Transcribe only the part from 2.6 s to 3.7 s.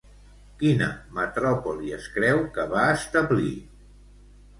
va establir?